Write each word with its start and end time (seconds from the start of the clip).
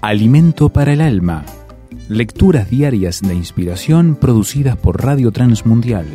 Alimento 0.00 0.68
para 0.68 0.92
el 0.92 1.00
alma. 1.00 1.44
Lecturas 2.08 2.70
diarias 2.70 3.20
de 3.20 3.34
inspiración 3.34 4.14
producidas 4.14 4.76
por 4.76 5.02
Radio 5.04 5.32
Transmundial. 5.32 6.06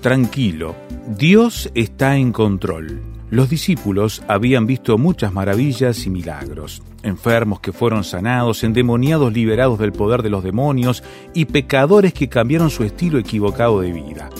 Tranquilo, 0.00 0.74
Dios 1.18 1.70
está 1.74 2.16
en 2.16 2.32
control. 2.32 3.02
Los 3.28 3.50
discípulos 3.50 4.22
habían 4.28 4.66
visto 4.66 4.96
muchas 4.96 5.34
maravillas 5.34 6.06
y 6.06 6.10
milagros, 6.10 6.82
enfermos 7.02 7.60
que 7.60 7.72
fueron 7.72 8.02
sanados, 8.02 8.64
endemoniados 8.64 9.30
liberados 9.30 9.78
del 9.78 9.92
poder 9.92 10.22
de 10.22 10.30
los 10.30 10.42
demonios 10.42 11.04
y 11.34 11.44
pecadores 11.44 12.14
que 12.14 12.30
cambiaron 12.30 12.70
su 12.70 12.82
estilo 12.82 13.18
equivocado 13.18 13.82
de 13.82 13.92
vida. 13.92 14.30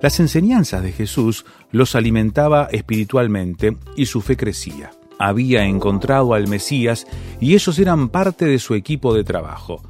Las 0.00 0.20
enseñanzas 0.20 0.82
de 0.82 0.92
Jesús 0.92 1.46
los 1.70 1.94
alimentaba 1.94 2.68
espiritualmente 2.70 3.76
y 3.96 4.06
su 4.06 4.20
fe 4.20 4.36
crecía. 4.36 4.90
Había 5.18 5.64
encontrado 5.64 6.34
al 6.34 6.48
Mesías 6.48 7.06
y 7.40 7.54
ellos 7.54 7.78
eran 7.78 8.10
parte 8.10 8.44
de 8.44 8.58
su 8.58 8.74
equipo 8.74 9.14
de 9.14 9.24
trabajo. 9.24 9.82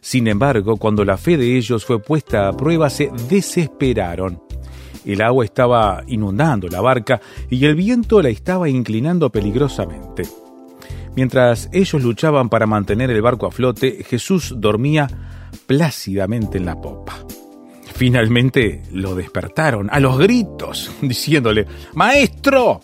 Sin 0.00 0.26
embargo, 0.26 0.76
cuando 0.78 1.04
la 1.04 1.16
fe 1.16 1.36
de 1.36 1.56
ellos 1.56 1.84
fue 1.84 2.02
puesta 2.02 2.48
a 2.48 2.56
prueba, 2.56 2.90
se 2.90 3.10
desesperaron. 3.28 4.42
El 5.04 5.22
agua 5.22 5.44
estaba 5.44 6.02
inundando 6.08 6.68
la 6.68 6.80
barca 6.80 7.20
y 7.48 7.64
el 7.64 7.76
viento 7.76 8.20
la 8.20 8.28
estaba 8.28 8.68
inclinando 8.68 9.30
peligrosamente. 9.30 10.24
Mientras 11.14 11.68
ellos 11.72 12.02
luchaban 12.02 12.48
para 12.48 12.66
mantener 12.66 13.10
el 13.10 13.22
barco 13.22 13.46
a 13.46 13.52
flote, 13.52 14.02
Jesús 14.04 14.54
dormía 14.56 15.08
plácidamente 15.66 16.58
en 16.58 16.64
la 16.64 16.80
popa. 16.80 17.24
Finalmente 17.94 18.82
lo 18.90 19.14
despertaron 19.14 19.88
a 19.92 20.00
los 20.00 20.18
gritos, 20.18 20.90
diciéndole, 21.02 21.66
Maestro, 21.94 22.80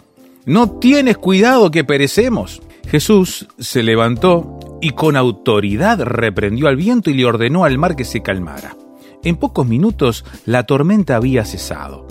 ¿no 0.47 0.79
tienes 0.79 1.19
cuidado 1.19 1.71
que 1.71 1.85
perecemos? 1.85 2.63
Jesús 2.89 3.49
se 3.59 3.83
levantó 3.83 4.79
y 4.81 4.91
con 4.91 5.17
autoridad 5.17 6.01
reprendió 6.03 6.69
al 6.69 6.77
viento 6.77 7.11
y 7.11 7.15
le 7.15 7.27
ordenó 7.27 7.65
al 7.65 7.79
mar 7.79 7.97
que 7.97 8.05
se 8.05 8.23
calmara. 8.23 8.77
En 9.25 9.37
pocos 9.37 9.67
minutos 9.67 10.25
la 10.47 10.65
tormenta 10.65 11.17
había 11.17 11.45
cesado. 11.45 12.07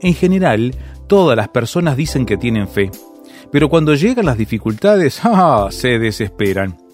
En 0.00 0.14
general, 0.14 0.74
todas 1.06 1.36
las 1.36 1.48
personas 1.48 1.96
dicen 1.96 2.24
que 2.24 2.36
tienen 2.36 2.68
fe, 2.68 2.90
pero 3.52 3.68
cuando 3.68 3.94
llegan 3.94 4.26
las 4.26 4.38
dificultades, 4.38 5.20
¡ah! 5.24 5.68
se 5.70 5.98
desesperan. 5.98 6.87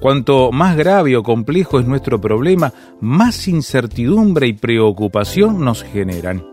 Cuanto 0.00 0.52
más 0.52 0.76
grave 0.76 1.16
o 1.16 1.24
complejo 1.24 1.80
es 1.80 1.86
nuestro 1.86 2.20
problema, 2.20 2.72
más 3.00 3.48
incertidumbre 3.48 4.46
y 4.46 4.52
preocupación 4.52 5.64
nos 5.64 5.82
generan. 5.82 6.46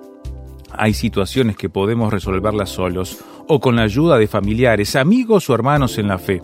Hay 0.72 0.96
situaciones 0.96 1.56
que 1.56 1.70
podemos 1.70 2.12
resolverlas 2.12 2.70
solos 2.70 3.20
o 3.48 3.60
con 3.60 3.76
la 3.76 3.84
ayuda 3.84 4.18
de 4.18 4.28
familiares, 4.28 4.96
amigos 4.96 5.48
o 5.50 5.54
hermanos 5.54 6.00
en 6.00 6.08
la 6.08 6.18
fe. 6.18 6.42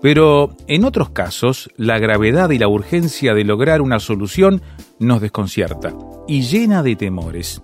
Pero 0.00 0.56
en 0.68 0.84
otros 0.84 1.10
casos, 1.10 1.68
la 1.76 1.98
gravedad 1.98 2.50
y 2.50 2.58
la 2.58 2.68
urgencia 2.68 3.34
de 3.34 3.44
lograr 3.44 3.82
una 3.82 3.98
solución 3.98 4.62
nos 5.00 5.20
desconcierta 5.20 5.92
y 6.28 6.42
llena 6.42 6.84
de 6.84 6.94
temores. 6.94 7.60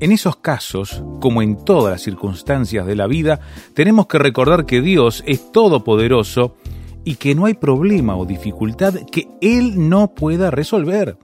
En 0.00 0.10
esos 0.10 0.34
casos, 0.36 1.04
como 1.20 1.40
en 1.40 1.64
todas 1.64 1.92
las 1.92 2.02
circunstancias 2.02 2.84
de 2.84 2.96
la 2.96 3.06
vida, 3.06 3.38
tenemos 3.74 4.08
que 4.08 4.18
recordar 4.18 4.66
que 4.66 4.82
Dios 4.82 5.22
es 5.24 5.52
todopoderoso 5.52 6.56
y 7.04 7.16
que 7.16 7.34
no 7.34 7.46
hay 7.46 7.54
problema 7.54 8.16
o 8.16 8.24
dificultad 8.24 8.94
que 9.10 9.28
Él 9.40 9.88
no 9.88 10.14
pueda 10.14 10.50
resolver. 10.50 11.16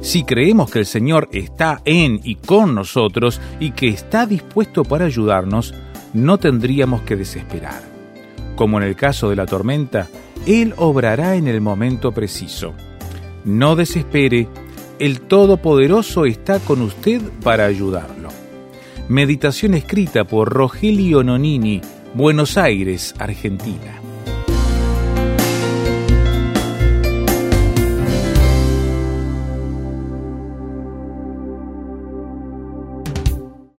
Si 0.00 0.24
creemos 0.24 0.70
que 0.70 0.80
el 0.80 0.86
Señor 0.86 1.28
está 1.32 1.82
en 1.84 2.20
y 2.24 2.36
con 2.36 2.74
nosotros 2.74 3.40
y 3.58 3.72
que 3.72 3.88
está 3.88 4.26
dispuesto 4.26 4.84
para 4.84 5.04
ayudarnos, 5.04 5.74
no 6.14 6.38
tendríamos 6.38 7.02
que 7.02 7.16
desesperar. 7.16 7.82
Como 8.56 8.78
en 8.78 8.84
el 8.84 8.96
caso 8.96 9.30
de 9.30 9.36
la 9.36 9.46
tormenta, 9.46 10.08
Él 10.46 10.74
obrará 10.76 11.36
en 11.36 11.48
el 11.48 11.60
momento 11.60 12.12
preciso. 12.12 12.74
No 13.44 13.76
desespere, 13.76 14.48
el 14.98 15.20
Todopoderoso 15.20 16.26
está 16.26 16.58
con 16.60 16.82
usted 16.82 17.22
para 17.42 17.64
ayudarlo. 17.64 18.28
Meditación 19.08 19.74
escrita 19.74 20.24
por 20.24 20.50
Rogelio 20.50 21.22
Nonini, 21.24 21.80
Buenos 22.14 22.58
Aires, 22.58 23.14
Argentina. 23.18 23.99